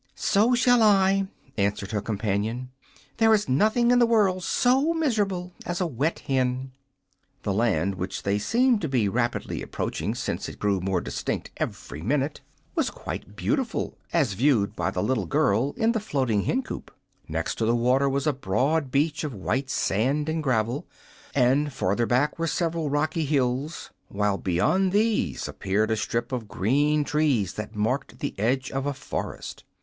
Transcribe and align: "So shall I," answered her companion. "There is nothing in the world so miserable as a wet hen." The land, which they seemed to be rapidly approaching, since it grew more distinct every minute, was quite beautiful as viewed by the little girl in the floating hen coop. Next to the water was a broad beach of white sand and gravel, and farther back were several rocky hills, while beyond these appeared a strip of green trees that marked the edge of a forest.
"So 0.15 0.55
shall 0.55 0.81
I," 0.81 1.27
answered 1.59 1.91
her 1.91 2.01
companion. 2.01 2.71
"There 3.17 3.35
is 3.35 3.47
nothing 3.47 3.91
in 3.91 3.99
the 3.99 4.07
world 4.07 4.43
so 4.43 4.95
miserable 4.95 5.53
as 5.63 5.79
a 5.79 5.85
wet 5.85 6.21
hen." 6.21 6.71
The 7.43 7.53
land, 7.53 7.93
which 7.93 8.23
they 8.23 8.39
seemed 8.39 8.81
to 8.81 8.87
be 8.89 9.07
rapidly 9.07 9.61
approaching, 9.61 10.15
since 10.15 10.49
it 10.49 10.57
grew 10.57 10.79
more 10.81 11.01
distinct 11.01 11.51
every 11.57 12.01
minute, 12.01 12.41
was 12.73 12.89
quite 12.89 13.35
beautiful 13.35 13.95
as 14.11 14.33
viewed 14.33 14.75
by 14.75 14.89
the 14.89 15.03
little 15.03 15.27
girl 15.27 15.75
in 15.77 15.91
the 15.91 15.99
floating 15.99 16.45
hen 16.45 16.63
coop. 16.63 16.89
Next 17.27 17.53
to 17.59 17.65
the 17.67 17.75
water 17.75 18.09
was 18.09 18.25
a 18.25 18.33
broad 18.33 18.89
beach 18.89 19.23
of 19.23 19.35
white 19.35 19.69
sand 19.69 20.27
and 20.27 20.41
gravel, 20.41 20.87
and 21.35 21.71
farther 21.71 22.07
back 22.07 22.39
were 22.39 22.47
several 22.47 22.89
rocky 22.89 23.25
hills, 23.25 23.91
while 24.07 24.39
beyond 24.39 24.93
these 24.93 25.47
appeared 25.47 25.91
a 25.91 25.95
strip 25.95 26.31
of 26.31 26.47
green 26.47 27.03
trees 27.03 27.53
that 27.53 27.75
marked 27.75 28.17
the 28.17 28.33
edge 28.39 28.71
of 28.71 28.87
a 28.87 28.95
forest. 28.95 29.63